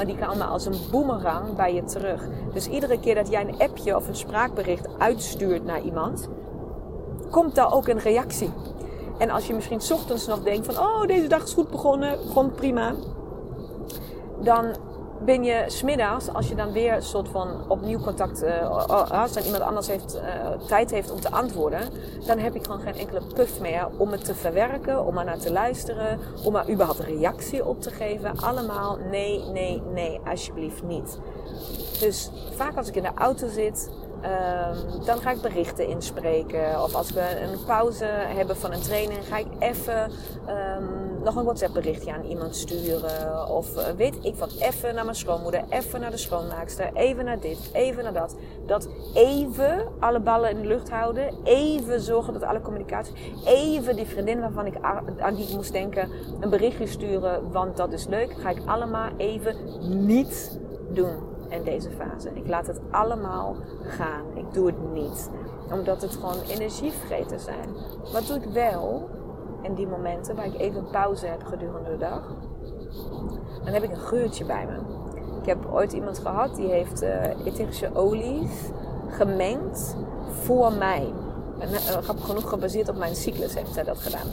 maar 0.00 0.08
die 0.08 0.26
komen 0.26 0.48
als 0.48 0.66
een 0.66 0.80
boemerang 0.90 1.56
bij 1.56 1.74
je 1.74 1.84
terug. 1.84 2.28
Dus 2.52 2.68
iedere 2.68 3.00
keer 3.00 3.14
dat 3.14 3.30
jij 3.30 3.48
een 3.48 3.58
appje 3.58 3.96
of 3.96 4.08
een 4.08 4.16
spraakbericht 4.16 4.88
uitstuurt 4.98 5.64
naar 5.64 5.80
iemand, 5.80 6.28
komt 7.30 7.54
daar 7.54 7.72
ook 7.72 7.88
een 7.88 7.98
reactie. 7.98 8.50
En 9.18 9.30
als 9.30 9.46
je 9.46 9.54
misschien 9.54 9.80
ochtends 9.92 10.26
nog 10.26 10.42
denkt 10.42 10.66
van, 10.66 10.84
oh, 10.84 11.06
deze 11.06 11.26
dag 11.26 11.42
is 11.42 11.52
goed 11.52 11.70
begonnen, 11.70 12.18
gewoon 12.18 12.50
prima. 12.50 12.94
Dan 14.42 14.74
ben 15.24 15.44
je 15.44 15.64
smiddags, 15.66 16.32
als 16.32 16.48
je 16.48 16.54
dan 16.54 16.72
weer 16.72 16.94
een 16.94 17.02
soort 17.02 17.28
van 17.28 17.48
opnieuw 17.68 17.98
contact, 17.98 18.42
uh, 18.42 18.86
als 19.10 19.32
dan 19.32 19.42
iemand 19.42 19.62
anders 19.62 19.86
heeft, 19.86 20.16
uh, 20.16 20.22
tijd 20.66 20.90
heeft 20.90 21.10
om 21.10 21.20
te 21.20 21.30
antwoorden, 21.30 21.80
dan 22.26 22.38
heb 22.38 22.54
ik 22.54 22.64
gewoon 22.64 22.80
geen 22.80 22.94
enkele 22.94 23.20
puff 23.34 23.60
meer 23.60 23.88
om 23.96 24.10
het 24.10 24.24
te 24.24 24.34
verwerken, 24.34 25.06
om 25.06 25.18
er 25.18 25.24
naar 25.24 25.38
te 25.38 25.52
luisteren, 25.52 26.18
om 26.44 26.56
er 26.56 26.70
überhaupt 26.70 27.00
reactie 27.00 27.66
op 27.66 27.80
te 27.80 27.90
geven. 27.90 28.40
Allemaal 28.40 28.98
nee, 29.10 29.44
nee, 29.52 29.82
nee, 29.92 30.20
alsjeblieft 30.24 30.82
niet. 30.82 31.18
Dus 32.00 32.30
vaak 32.54 32.76
als 32.76 32.88
ik 32.88 32.96
in 32.96 33.02
de 33.02 33.14
auto 33.14 33.48
zit, 33.48 33.90
Um, 34.24 35.04
dan 35.04 35.18
ga 35.18 35.30
ik 35.30 35.40
berichten 35.40 35.88
inspreken. 35.88 36.82
Of 36.82 36.94
als 36.94 37.12
we 37.12 37.40
een 37.40 37.64
pauze 37.64 38.04
hebben 38.04 38.56
van 38.56 38.72
een 38.72 38.80
training, 38.80 39.26
ga 39.26 39.36
ik 39.36 39.46
even 39.58 40.10
um, 40.48 41.22
nog 41.24 41.36
een 41.36 41.44
WhatsApp 41.44 41.74
berichtje 41.74 42.12
aan 42.12 42.24
iemand 42.24 42.56
sturen. 42.56 43.48
Of 43.48 43.76
uh, 43.76 43.82
weet 43.96 44.14
ik 44.22 44.34
wat, 44.34 44.52
even 44.58 44.94
naar 44.94 45.04
mijn 45.04 45.16
schoonmoeder, 45.16 45.64
even 45.68 46.00
naar 46.00 46.10
de 46.10 46.16
schoonmaakster, 46.16 46.90
even 46.94 47.24
naar 47.24 47.40
dit, 47.40 47.70
even 47.72 48.02
naar 48.02 48.12
dat. 48.12 48.36
Dat 48.66 48.88
even 49.14 49.88
alle 50.00 50.20
ballen 50.20 50.50
in 50.50 50.60
de 50.60 50.68
lucht 50.68 50.90
houden, 50.90 51.34
even 51.44 52.00
zorgen 52.00 52.32
dat 52.32 52.42
alle 52.42 52.60
communicatie, 52.60 53.14
even 53.44 53.96
die 53.96 54.06
vriendin 54.06 54.40
waarvan 54.40 54.66
ik 54.66 54.74
aan 55.18 55.34
die 55.34 55.48
ik 55.48 55.54
moest 55.54 55.72
denken, 55.72 56.08
een 56.40 56.50
berichtje 56.50 56.86
sturen, 56.86 57.50
want 57.50 57.76
dat 57.76 57.92
is 57.92 58.06
leuk, 58.06 58.32
ga 58.38 58.50
ik 58.50 58.62
allemaal 58.66 59.10
even 59.16 59.56
niet 60.06 60.58
doen 60.88 61.29
in 61.50 61.62
deze 61.62 61.90
fase. 61.90 62.30
Ik 62.34 62.48
laat 62.48 62.66
het 62.66 62.80
allemaal 62.90 63.56
gaan. 63.82 64.24
Ik 64.34 64.52
doe 64.52 64.66
het 64.66 64.92
niet. 64.92 65.30
Omdat 65.72 66.02
het 66.02 66.12
gewoon 66.12 66.40
energievreten 66.48 67.40
zijn. 67.40 67.68
Wat 68.12 68.26
doe 68.26 68.36
ik 68.36 68.44
wel 68.44 69.08
in 69.62 69.74
die 69.74 69.86
momenten 69.86 70.36
waar 70.36 70.46
ik 70.46 70.58
even 70.58 70.90
pauze 70.90 71.26
heb 71.26 71.44
gedurende 71.44 71.90
de 71.90 71.96
dag? 71.96 72.36
Dan 73.64 73.72
heb 73.72 73.82
ik 73.82 73.90
een 73.90 73.96
geurtje 73.96 74.44
bij 74.44 74.66
me. 74.66 74.78
Ik 75.40 75.46
heb 75.46 75.66
ooit 75.72 75.92
iemand 75.92 76.18
gehad 76.18 76.56
die 76.56 76.68
heeft 76.68 77.02
uh, 77.02 77.46
etherische 77.46 77.94
olies 77.94 78.70
gemengd 79.08 79.96
voor 80.42 80.72
mij. 80.72 81.12
En, 81.58 81.68
uh, 81.70 81.76
grappig 81.78 82.24
genoeg 82.24 82.48
gebaseerd 82.48 82.88
op 82.88 82.96
mijn 82.96 83.16
cyclus 83.16 83.54
heeft 83.54 83.72
zij 83.72 83.84
dat 83.84 83.98
gedaan. 83.98 84.26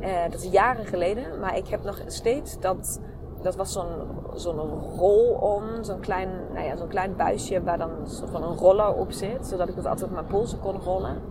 Uh, 0.00 0.22
dat 0.30 0.42
is 0.42 0.50
jaren 0.50 0.86
geleden, 0.86 1.40
maar 1.40 1.56
ik 1.56 1.66
heb 1.66 1.84
nog 1.84 2.02
steeds 2.06 2.60
dat 2.60 3.00
dat 3.44 3.56
was 3.56 3.72
zo'n 3.72 3.86
zo'n 4.34 4.58
rol-on, 4.96 5.84
zo'n 5.84 6.00
klein, 6.00 6.28
nou 6.52 6.66
ja, 6.66 6.76
zo'n 6.76 6.88
klein 6.88 7.16
buisje 7.16 7.62
waar 7.62 7.78
dan 7.78 7.90
een 7.90 8.28
van 8.28 8.42
een 8.42 8.56
roller 8.56 8.94
op 8.94 9.12
zit, 9.12 9.46
zodat 9.46 9.68
ik 9.68 9.76
het 9.76 9.86
altijd 9.86 10.08
op 10.08 10.14
mijn 10.14 10.26
polsen 10.26 10.60
kon 10.60 10.80
rollen. 10.80 11.22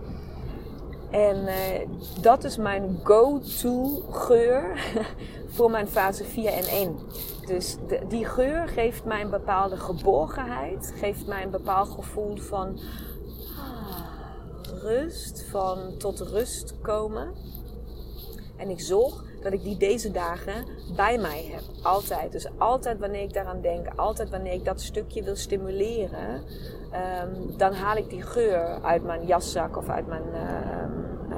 En 1.10 1.38
uh, 1.38 1.90
dat 2.22 2.44
is 2.44 2.58
mijn 2.58 3.00
go-to 3.04 4.02
geur 4.10 4.80
voor 5.56 5.72
mijn 5.72 5.88
fase 5.88 6.24
4 6.24 6.50
en 6.52 6.64
1. 6.64 6.98
Dus 7.46 7.78
die 8.08 8.26
geur 8.26 8.68
geeft 8.68 9.06
mij 9.06 9.22
een 9.22 9.30
bepaalde 9.30 9.78
geborgenheid, 9.78 10.94
geeft 10.98 11.28
mij 11.28 11.44
een 11.44 11.52
bepaald 11.52 11.90
gevoel 11.90 12.38
van 12.38 12.80
ah, 13.58 14.82
rust, 14.82 15.46
van 15.50 15.98
tot 15.98 16.20
rust 16.20 16.82
komen. 16.82 17.34
En 18.58 18.70
ik 18.70 18.80
zorg 18.80 19.24
dat 19.44 19.54
ik 19.54 19.64
die 19.64 19.78
deze 19.78 20.12
dagen 20.12 20.66
bij 20.96 21.18
mij 21.18 21.50
heb. 21.52 21.62
Altijd. 21.82 22.32
Dus 22.32 22.48
altijd 22.58 23.00
wanneer 23.00 23.22
ik 23.22 23.34
daaraan 23.34 23.62
denk, 23.62 23.88
altijd 23.96 24.30
wanneer 24.30 24.54
ik 24.54 24.66
dat 24.66 24.82
stukje 24.82 25.24
wil 25.24 25.36
stimuleren, 25.36 26.42
um, 27.24 27.58
dan 27.58 27.74
haal 27.74 27.96
ik 27.96 28.10
die 28.10 28.22
geur 28.22 28.82
uit 28.82 29.04
mijn 29.04 29.26
jaszak 29.26 29.78
of 29.78 29.90
uit 29.90 30.08
mijn 30.08 30.24
uh, 30.34 31.38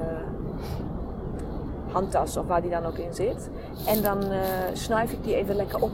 handtas 1.92 2.36
of 2.36 2.46
waar 2.46 2.62
die 2.62 2.70
dan 2.70 2.84
ook 2.84 2.98
in 2.98 3.14
zit. 3.14 3.50
En 3.86 4.02
dan 4.02 4.32
uh, 4.32 4.40
snuif 4.72 5.12
ik 5.12 5.24
die 5.24 5.34
even 5.34 5.56
lekker 5.56 5.82
op. 5.82 5.90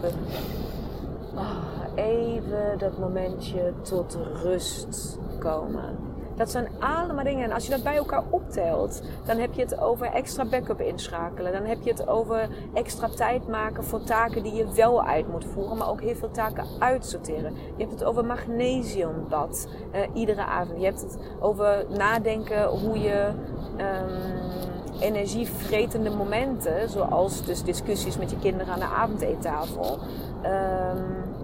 Oh, 1.34 1.72
even 1.94 2.78
dat 2.78 2.98
momentje 2.98 3.72
tot 3.82 4.18
rust 4.42 5.18
komen. 5.38 6.11
Dat 6.36 6.50
zijn 6.50 6.68
allemaal 6.78 7.24
dingen. 7.24 7.44
En 7.44 7.52
als 7.52 7.64
je 7.64 7.70
dat 7.70 7.82
bij 7.82 7.96
elkaar 7.96 8.22
optelt, 8.30 9.02
dan 9.24 9.38
heb 9.38 9.52
je 9.52 9.62
het 9.62 9.80
over 9.80 10.06
extra 10.06 10.44
backup 10.44 10.80
inschakelen. 10.80 11.52
Dan 11.52 11.64
heb 11.64 11.82
je 11.82 11.90
het 11.90 12.08
over 12.08 12.48
extra 12.74 13.08
tijd 13.08 13.48
maken 13.48 13.84
voor 13.84 14.02
taken 14.02 14.42
die 14.42 14.54
je 14.54 14.72
wel 14.72 15.04
uit 15.04 15.28
moet 15.28 15.44
voeren, 15.44 15.76
maar 15.76 15.90
ook 15.90 16.00
heel 16.00 16.14
veel 16.14 16.30
taken 16.30 16.64
uitsorteren. 16.78 17.52
Je 17.54 17.84
hebt 17.84 17.92
het 17.92 18.04
over 18.04 18.24
magnesiumbad 18.24 19.68
uh, 19.94 20.00
iedere 20.12 20.44
avond. 20.44 20.78
Je 20.78 20.84
hebt 20.84 21.00
het 21.00 21.18
over 21.40 21.84
nadenken 21.88 22.68
hoe 22.68 22.98
je 22.98 23.30
um, 23.76 25.00
energievretende 25.00 26.10
momenten, 26.10 26.88
zoals 26.88 27.44
dus 27.44 27.62
discussies 27.62 28.18
met 28.18 28.30
je 28.30 28.38
kinderen 28.38 28.72
aan 28.72 28.78
de 28.78 28.84
avondeettafel. 28.84 29.98
Um, 30.44 31.40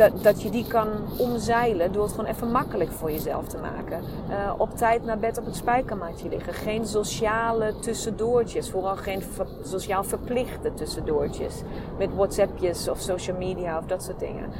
dat, 0.00 0.22
dat 0.22 0.42
je 0.42 0.50
die 0.50 0.66
kan 0.66 0.88
omzeilen 1.16 1.92
door 1.92 2.02
het 2.02 2.12
gewoon 2.12 2.30
even 2.30 2.50
makkelijk 2.50 2.92
voor 2.92 3.10
jezelf 3.10 3.46
te 3.46 3.58
maken. 3.58 4.02
Uh, 4.30 4.52
op 4.56 4.76
tijd 4.76 5.04
naar 5.04 5.18
bed 5.18 5.38
op 5.38 5.44
het 5.44 5.56
spijkermatje 5.56 6.28
liggen. 6.28 6.54
Geen 6.54 6.86
sociale 6.86 7.74
tussendoortjes. 7.80 8.70
Vooral 8.70 8.96
geen 8.96 9.22
sociaal 9.62 10.04
verplichte 10.04 10.74
tussendoortjes. 10.74 11.62
Met 11.98 12.14
WhatsAppjes 12.14 12.88
of 12.88 13.00
social 13.00 13.36
media 13.36 13.78
of 13.78 13.86
dat 13.86 14.02
soort 14.02 14.18
dingen 14.18 14.50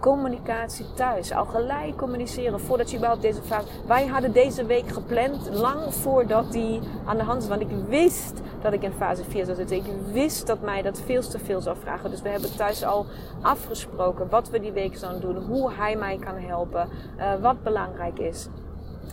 communicatie 0.00 0.86
thuis. 0.94 1.32
Al 1.32 1.44
gelijk 1.44 1.96
communiceren 1.96 2.60
voordat 2.60 2.90
je 2.90 2.96
überhaupt 2.96 3.22
deze 3.22 3.42
vraag. 3.42 3.64
Wij 3.86 4.06
hadden 4.06 4.32
deze 4.32 4.64
week 4.64 4.88
gepland, 4.88 5.50
lang 5.50 5.94
voordat 5.94 6.52
die 6.52 6.80
aan 7.04 7.16
de 7.16 7.22
hand 7.22 7.38
was. 7.38 7.48
Want 7.48 7.60
ik 7.60 7.76
wist 7.88 8.40
dat 8.62 8.72
ik 8.72 8.82
in 8.82 8.92
fase 8.92 9.24
4 9.24 9.44
zou 9.44 9.56
zitten. 9.56 9.76
Ik 9.76 9.84
wist 10.12 10.46
dat 10.46 10.60
mij 10.60 10.82
dat 10.82 11.00
veel 11.00 11.22
te 11.22 11.38
veel 11.38 11.60
zou 11.60 11.76
vragen. 11.82 12.10
Dus 12.10 12.22
we 12.22 12.28
hebben 12.28 12.56
thuis 12.56 12.84
al 12.84 13.06
afgesproken 13.42 14.28
wat 14.28 14.50
we 14.50 14.60
die 14.60 14.72
week 14.72 14.96
zouden 14.96 15.20
doen. 15.20 15.44
Hoe 15.44 15.72
hij 15.72 15.96
mij 15.96 16.16
kan 16.16 16.36
helpen. 16.36 16.88
Uh, 17.18 17.34
wat 17.40 17.62
belangrijk 17.62 18.18
is. 18.18 18.48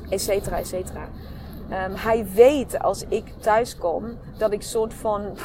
Etcetera, 0.10 0.58
etcetera. 0.58 1.08
Um, 1.70 1.96
hij 1.96 2.26
weet 2.34 2.80
als 2.80 3.06
ik 3.08 3.34
thuis 3.40 3.78
kom 3.78 4.18
dat 4.38 4.52
ik 4.52 4.62
soort 4.62 4.94
van 4.94 5.38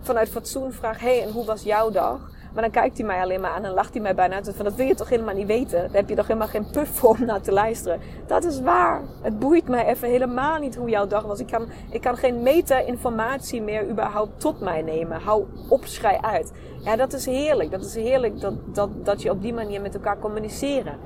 vanuit 0.00 0.28
fatsoen 0.28 0.72
vraag: 0.72 1.00
hey, 1.00 1.22
en 1.22 1.30
hoe 1.30 1.44
was 1.44 1.62
jouw 1.62 1.90
dag? 1.90 2.31
Maar 2.54 2.62
dan 2.62 2.72
kijkt 2.72 2.98
hij 2.98 3.06
mij 3.06 3.20
alleen 3.20 3.40
maar 3.40 3.50
aan 3.50 3.64
en 3.64 3.72
lacht 3.72 3.92
hij 3.92 4.02
mij 4.02 4.14
bijna 4.14 4.34
uit. 4.34 4.52
Van, 4.54 4.64
dat 4.64 4.74
wil 4.74 4.86
je 4.86 4.94
toch 4.94 5.08
helemaal 5.08 5.34
niet 5.34 5.46
weten? 5.46 5.80
Daar 5.80 5.90
heb 5.92 6.08
je 6.08 6.14
toch 6.14 6.26
helemaal 6.26 6.48
geen 6.48 6.70
puff 6.70 6.98
voor 6.98 7.10
om 7.10 7.24
naar 7.24 7.40
te 7.40 7.52
luisteren. 7.52 8.00
Dat 8.26 8.44
is 8.44 8.60
waar. 8.60 9.00
Het 9.20 9.38
boeit 9.38 9.68
mij 9.68 9.86
even 9.86 10.08
helemaal 10.08 10.58
niet 10.58 10.76
hoe 10.76 10.88
jouw 10.88 11.06
dag 11.06 11.22
was. 11.22 11.40
Ik 11.40 11.46
kan, 11.46 11.66
ik 11.90 12.00
kan 12.00 12.16
geen 12.16 12.42
meta-informatie 12.42 13.62
meer 13.62 13.88
überhaupt 13.88 14.40
tot 14.40 14.60
mij 14.60 14.82
nemen. 14.82 15.20
Hou 15.20 15.44
op, 15.68 15.84
schrij 15.84 16.18
uit. 16.20 16.52
Ja, 16.78 16.96
dat 16.96 17.12
is 17.12 17.26
heerlijk. 17.26 17.70
Dat 17.70 17.84
is 17.84 17.94
heerlijk 17.94 18.40
dat, 18.40 18.54
dat, 18.74 18.90
dat 19.04 19.22
je 19.22 19.30
op 19.30 19.42
die 19.42 19.54
manier 19.54 19.80
met 19.80 19.94
elkaar 19.94 20.18
communiceren. 20.18 20.98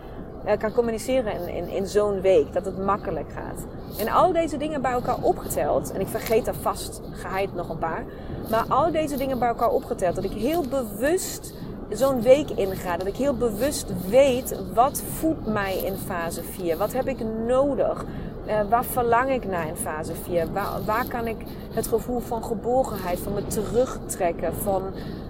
Uh, 0.47 0.53
kan 0.59 0.73
communiceren 0.73 1.33
in, 1.33 1.55
in, 1.55 1.69
in 1.69 1.87
zo'n 1.87 2.21
week. 2.21 2.53
Dat 2.53 2.65
het 2.65 2.85
makkelijk 2.85 3.33
gaat. 3.33 3.67
En 3.99 4.09
al 4.09 4.33
deze 4.33 4.57
dingen 4.57 4.83
bij 4.83 4.93
elkaar 4.93 5.19
opgeteld. 5.21 5.93
En 5.93 6.01
ik 6.01 6.09
vergeet 6.09 6.45
daar 6.45 6.55
vast 6.55 7.01
geheid 7.11 7.55
nog 7.55 7.69
een 7.69 7.79
paar. 7.79 8.05
Maar 8.51 8.65
al 8.69 8.93
deze 8.93 9.17
dingen 9.17 9.39
bij 9.39 9.49
elkaar 9.49 9.71
opgeteld. 9.71 10.15
Dat 10.15 10.25
ik 10.25 10.33
heel 10.33 10.63
bewust 10.69 11.55
zo'n 11.91 12.23
week 12.23 12.51
inga. 12.51 12.97
Dat 12.97 13.07
ik 13.07 13.17
heel 13.17 13.37
bewust 13.37 14.09
weet 14.09 14.57
wat 14.75 15.03
voedt 15.19 15.47
mij 15.47 15.77
in 15.77 15.97
fase 15.97 16.43
4. 16.43 16.77
Wat 16.77 16.93
heb 16.93 17.07
ik 17.07 17.19
nodig? 17.47 18.05
Uh, 18.47 18.61
waar 18.69 18.85
verlang 18.85 19.31
ik 19.31 19.47
naar 19.47 19.69
in 19.69 19.77
fase 19.77 20.15
4? 20.15 20.53
Waar, 20.53 20.85
waar, 20.85 21.07
kan 21.09 21.27
ik 21.27 21.37
het 21.75 21.87
gevoel 21.87 22.21
van 22.21 22.45
geborgenheid, 22.45 23.19
van 23.19 23.35
me 23.35 23.47
terugtrekken, 23.47 24.55
van 24.55 24.83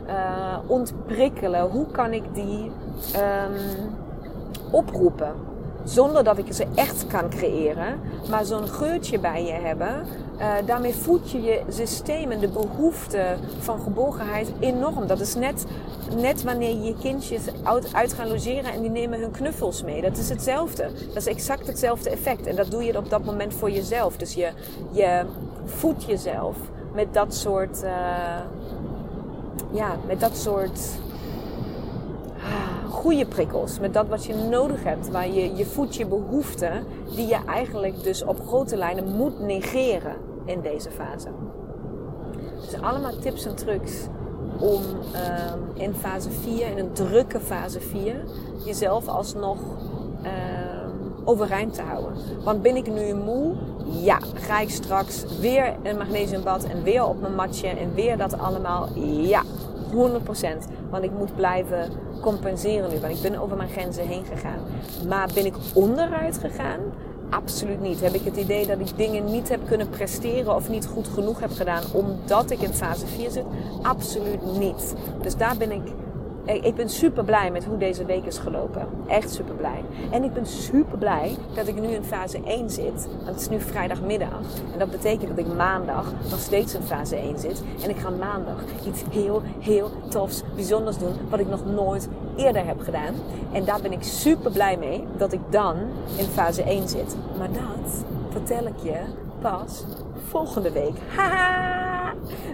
uh, 0.06 0.58
ontprikkelen? 0.66 1.70
Hoe 1.70 1.86
kan 1.86 2.12
ik 2.12 2.34
die 2.34 2.70
um, 3.16 3.94
oproepen? 4.76 5.32
Zonder 5.84 6.24
dat 6.24 6.38
ik 6.38 6.52
ze 6.52 6.66
echt 6.74 7.06
kan 7.06 7.28
creëren, 7.30 8.00
maar 8.30 8.44
zo'n 8.44 8.68
geurtje 8.68 9.18
bij 9.18 9.44
je 9.44 9.52
hebben. 9.52 10.06
Uh, 10.38 10.52
daarmee 10.66 10.94
voed 10.94 11.30
je 11.30 11.42
je 11.42 11.62
systeem 11.68 12.30
en 12.30 12.38
de 12.38 12.48
behoefte 12.48 13.36
van 13.58 13.80
geborgenheid 13.80 14.52
enorm. 14.60 15.06
Dat 15.06 15.20
is 15.20 15.34
net, 15.34 15.64
net 16.16 16.42
wanneer 16.42 16.68
je 16.68 16.82
je 16.82 16.94
kindjes 17.00 17.40
uit, 17.92 18.12
gaan 18.12 18.28
logeren 18.28 18.72
en 18.72 18.80
die 18.80 18.90
nemen 18.90 19.20
hun 19.20 19.30
knuffels 19.30 19.82
mee. 19.82 20.02
Dat 20.02 20.16
is 20.16 20.28
hetzelfde. 20.28 20.88
Dat 21.06 21.16
is 21.16 21.26
exact 21.26 21.66
hetzelfde 21.66 22.10
effect. 22.10 22.46
En 22.46 22.56
dat 22.56 22.70
doe 22.70 22.84
je 22.84 22.96
op 22.96 23.10
dat 23.10 23.24
moment 23.24 23.54
voor 23.54 23.70
jezelf. 23.70 24.16
Dus 24.16 24.34
je, 24.34 24.48
je 24.90 25.24
voedt 25.64 26.04
jezelf 26.04 26.56
met 26.94 27.14
dat 27.14 27.34
soort. 27.34 27.82
Uh, 27.82 27.90
ja, 29.72 29.96
met 30.06 30.20
dat 30.20 30.36
soort 30.36 30.80
goede 33.06 33.26
prikkels. 33.26 33.78
Met 33.78 33.94
dat 33.94 34.08
wat 34.08 34.24
je 34.24 34.34
nodig 34.34 34.84
hebt. 34.84 35.10
Waar 35.10 35.28
je, 35.28 35.56
je 35.56 35.64
voedt 35.64 35.96
je 35.96 36.06
behoeften. 36.06 36.84
Die 37.14 37.26
je 37.26 37.38
eigenlijk 37.46 38.02
dus 38.02 38.24
op 38.24 38.46
grote 38.46 38.76
lijnen 38.76 39.16
moet 39.16 39.40
negeren 39.40 40.16
in 40.44 40.60
deze 40.60 40.90
fase. 40.90 41.28
Dus 42.60 42.80
allemaal 42.80 43.18
tips 43.18 43.46
en 43.46 43.54
trucs 43.54 43.92
om 44.58 44.82
um, 44.82 45.82
in 45.82 45.94
fase 45.94 46.30
4, 46.30 46.70
in 46.70 46.78
een 46.78 46.92
drukke 46.92 47.40
fase 47.40 47.80
4, 47.80 48.24
jezelf 48.64 49.08
alsnog 49.08 49.58
um, 50.22 51.24
overeind 51.24 51.74
te 51.74 51.82
houden. 51.82 52.12
Want 52.44 52.62
ben 52.62 52.76
ik 52.76 52.92
nu 52.92 53.14
moe? 53.14 53.54
Ja. 53.84 54.18
Ga 54.34 54.60
ik 54.60 54.70
straks 54.70 55.24
weer 55.40 55.74
een 55.82 55.96
magnesiumbad 55.96 56.64
en 56.64 56.82
weer 56.82 57.06
op 57.06 57.20
mijn 57.20 57.34
matje 57.34 57.68
en 57.68 57.94
weer 57.94 58.16
dat 58.16 58.38
allemaal? 58.38 58.88
Ja. 59.04 59.42
100%. 59.92 59.96
Want 60.90 61.04
ik 61.04 61.12
moet 61.12 61.34
blijven 61.34 61.90
compenseren 62.26 62.90
nu. 62.90 63.00
Want 63.00 63.16
ik 63.16 63.22
ben 63.22 63.40
over 63.40 63.56
mijn 63.56 63.68
grenzen 63.68 64.06
heen 64.06 64.24
gegaan. 64.24 64.58
Maar 65.08 65.28
ben 65.34 65.46
ik 65.46 65.54
onderuit 65.74 66.38
gegaan? 66.38 66.80
Absoluut 67.30 67.80
niet. 67.80 68.00
Heb 68.00 68.12
ik 68.14 68.24
het 68.24 68.36
idee 68.36 68.66
dat 68.66 68.78
ik 68.78 68.96
dingen 68.96 69.24
niet 69.24 69.48
heb 69.48 69.66
kunnen 69.66 69.88
presteren 69.88 70.54
of 70.54 70.68
niet 70.68 70.86
goed 70.86 71.08
genoeg 71.08 71.40
heb 71.40 71.50
gedaan 71.52 71.82
omdat 71.92 72.50
ik 72.50 72.60
in 72.60 72.72
fase 72.72 73.06
4 73.06 73.30
zit? 73.30 73.44
Absoluut 73.82 74.58
niet. 74.58 74.94
Dus 75.22 75.36
daar 75.36 75.56
ben 75.56 75.72
ik 75.72 75.82
ik 76.46 76.74
ben 76.74 76.88
super 76.88 77.24
blij 77.24 77.50
met 77.50 77.64
hoe 77.64 77.78
deze 77.78 78.04
week 78.04 78.24
is 78.24 78.38
gelopen. 78.38 78.86
Echt 79.06 79.30
super 79.30 79.54
blij. 79.54 79.84
En 80.10 80.24
ik 80.24 80.32
ben 80.32 80.46
super 80.46 80.98
blij 80.98 81.36
dat 81.54 81.66
ik 81.66 81.80
nu 81.80 81.88
in 81.88 82.02
fase 82.02 82.40
1 82.44 82.70
zit. 82.70 83.08
Want 83.16 83.26
het 83.26 83.40
is 83.40 83.48
nu 83.48 83.60
vrijdagmiddag. 83.60 84.40
En 84.72 84.78
dat 84.78 84.90
betekent 84.90 85.28
dat 85.28 85.46
ik 85.46 85.54
maandag 85.54 86.12
nog 86.30 86.38
steeds 86.38 86.74
in 86.74 86.82
fase 86.82 87.16
1 87.16 87.38
zit. 87.38 87.62
En 87.82 87.90
ik 87.90 87.96
ga 87.96 88.10
maandag 88.10 88.62
iets 88.86 89.02
heel, 89.10 89.42
heel 89.58 89.90
tofs, 90.08 90.42
bijzonders 90.54 90.98
doen. 90.98 91.14
Wat 91.28 91.40
ik 91.40 91.48
nog 91.48 91.64
nooit 91.64 92.08
eerder 92.36 92.66
heb 92.66 92.80
gedaan. 92.80 93.14
En 93.52 93.64
daar 93.64 93.80
ben 93.80 93.92
ik 93.92 94.02
super 94.02 94.50
blij 94.50 94.76
mee 94.76 95.04
dat 95.16 95.32
ik 95.32 95.40
dan 95.50 95.76
in 96.16 96.26
fase 96.26 96.62
1 96.62 96.88
zit. 96.88 97.16
Maar 97.38 97.52
dat 97.52 98.04
vertel 98.30 98.66
ik 98.66 98.78
je 98.82 99.00
pas 99.40 99.84
volgende 100.28 100.72
week. 100.72 100.94
Haha! 101.16 101.85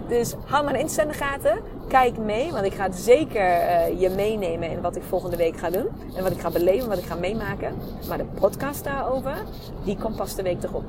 Dus 0.07 0.33
hou 0.45 0.63
mijn 0.63 0.75
Insta 0.75 1.01
in 1.01 1.07
de 1.07 1.13
gaten. 1.13 1.59
Kijk 1.87 2.17
mee, 2.17 2.51
want 2.51 2.65
ik 2.65 2.73
ga 2.73 2.91
zeker 2.91 3.41
uh, 3.41 4.01
je 4.01 4.09
meenemen 4.09 4.69
in 4.69 4.81
wat 4.81 4.95
ik 4.95 5.03
volgende 5.03 5.35
week 5.35 5.57
ga 5.57 5.69
doen. 5.69 5.87
En 6.15 6.23
wat 6.23 6.31
ik 6.31 6.39
ga 6.39 6.49
beleven, 6.49 6.89
wat 6.89 6.97
ik 6.97 7.05
ga 7.05 7.15
meemaken. 7.15 7.75
Maar 8.07 8.17
de 8.17 8.25
podcast 8.39 8.83
daarover, 8.83 9.43
die 9.83 9.97
komt 9.97 10.15
pas 10.15 10.35
de 10.35 10.43
week 10.43 10.63
erop. 10.63 10.83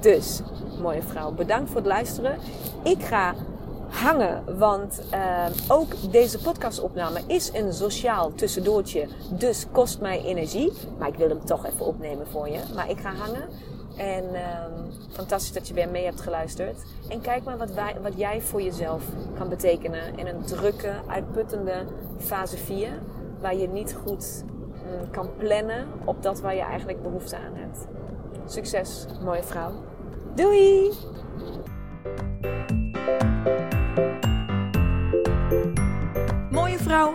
Dus, 0.00 0.40
mooie 0.80 1.02
vrouw, 1.02 1.32
bedankt 1.32 1.70
voor 1.70 1.80
het 1.80 1.86
luisteren. 1.86 2.38
Ik 2.82 3.02
ga 3.02 3.34
hangen. 3.90 4.58
Want 4.58 5.02
uh, 5.14 5.44
ook 5.68 6.12
deze 6.12 6.38
podcastopname 6.38 7.20
is 7.26 7.50
een 7.52 7.72
sociaal 7.72 8.34
tussendoortje. 8.34 9.06
Dus 9.30 9.66
kost 9.72 10.00
mij 10.00 10.24
energie. 10.24 10.72
Maar 10.98 11.08
ik 11.08 11.14
wil 11.14 11.28
hem 11.28 11.44
toch 11.44 11.66
even 11.66 11.86
opnemen 11.86 12.26
voor 12.26 12.48
je. 12.48 12.58
Maar 12.74 12.90
ik 12.90 12.98
ga 13.00 13.12
hangen. 13.12 13.42
En 14.00 14.24
um, 14.24 14.92
fantastisch 15.10 15.52
dat 15.52 15.68
je 15.68 15.74
weer 15.74 15.88
mee 15.88 16.04
hebt 16.04 16.20
geluisterd. 16.20 16.82
En 17.08 17.20
kijk 17.20 17.44
maar 17.44 17.58
wat, 17.58 17.70
wij, 17.70 17.96
wat 18.02 18.12
jij 18.16 18.40
voor 18.40 18.62
jezelf 18.62 19.02
kan 19.34 19.48
betekenen 19.48 20.18
in 20.18 20.26
een 20.26 20.42
drukke, 20.44 20.92
uitputtende 21.06 21.86
fase 22.18 22.56
4. 22.56 22.88
Waar 23.40 23.56
je 23.56 23.68
niet 23.68 23.96
goed 24.06 24.44
um, 25.02 25.10
kan 25.10 25.30
plannen 25.36 25.86
op 26.04 26.22
dat 26.22 26.40
waar 26.40 26.54
je 26.54 26.60
eigenlijk 26.60 27.02
behoefte 27.02 27.36
aan 27.36 27.54
hebt. 27.54 27.86
Succes, 28.46 29.06
mooie 29.24 29.42
vrouw. 29.42 29.72
Doei! 30.34 30.92
Mooie 36.50 36.78
vrouw, 36.78 37.14